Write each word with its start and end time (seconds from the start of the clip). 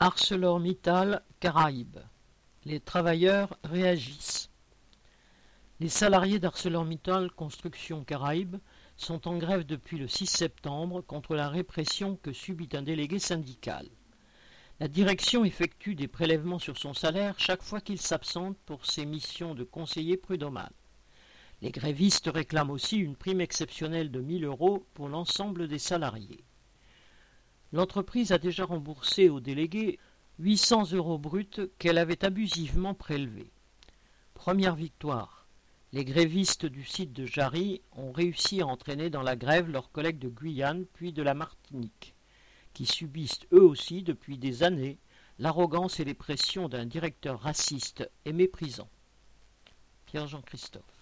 ArcelorMittal 0.00 1.24
Caraïbes. 1.40 1.98
Les 2.64 2.78
travailleurs 2.78 3.58
réagissent. 3.64 4.48
Les 5.80 5.88
salariés 5.88 6.38
d'ArcelorMittal 6.38 7.32
Construction 7.32 8.04
Caraïbes 8.04 8.58
sont 8.96 9.26
en 9.26 9.36
grève 9.38 9.66
depuis 9.66 9.98
le 9.98 10.06
6 10.06 10.26
septembre 10.26 11.00
contre 11.00 11.34
la 11.34 11.48
répression 11.48 12.14
que 12.14 12.32
subit 12.32 12.68
un 12.74 12.82
délégué 12.82 13.18
syndical. 13.18 13.88
La 14.78 14.86
direction 14.86 15.44
effectue 15.44 15.96
des 15.96 16.06
prélèvements 16.06 16.60
sur 16.60 16.78
son 16.78 16.94
salaire 16.94 17.34
chaque 17.40 17.64
fois 17.64 17.80
qu'il 17.80 18.00
s'absente 18.00 18.56
pour 18.66 18.86
ses 18.86 19.04
missions 19.04 19.56
de 19.56 19.64
conseiller 19.64 20.16
prud'homal. 20.16 20.70
Les 21.60 21.72
grévistes 21.72 22.30
réclament 22.32 22.70
aussi 22.70 22.98
une 22.98 23.16
prime 23.16 23.40
exceptionnelle 23.40 24.12
de 24.12 24.20
1000 24.20 24.44
euros 24.44 24.86
pour 24.94 25.08
l'ensemble 25.08 25.66
des 25.66 25.80
salariés. 25.80 26.44
L'entreprise 27.72 28.32
a 28.32 28.38
déjà 28.38 28.64
remboursé 28.64 29.28
aux 29.28 29.40
délégués 29.40 29.98
800 30.38 30.92
euros 30.92 31.18
bruts 31.18 31.70
qu'elle 31.78 31.98
avait 31.98 32.24
abusivement 32.24 32.94
prélevés. 32.94 33.50
Première 34.34 34.74
victoire. 34.74 35.46
Les 35.92 36.04
grévistes 36.04 36.66
du 36.66 36.84
site 36.84 37.12
de 37.12 37.26
Jarry 37.26 37.82
ont 37.92 38.12
réussi 38.12 38.60
à 38.60 38.66
entraîner 38.66 39.10
dans 39.10 39.22
la 39.22 39.36
grève 39.36 39.68
leurs 39.68 39.90
collègues 39.90 40.18
de 40.18 40.28
Guyane 40.28 40.84
puis 40.92 41.12
de 41.12 41.22
la 41.22 41.34
Martinique, 41.34 42.14
qui 42.72 42.86
subissent 42.86 43.46
eux 43.52 43.64
aussi 43.64 44.02
depuis 44.02 44.38
des 44.38 44.62
années 44.62 44.98
l'arrogance 45.38 46.00
et 46.00 46.04
les 46.04 46.14
pressions 46.14 46.68
d'un 46.68 46.86
directeur 46.86 47.40
raciste 47.40 48.10
et 48.24 48.32
méprisant. 48.32 48.88
Pierre-Jean 50.06 50.42
Christophe. 50.42 50.97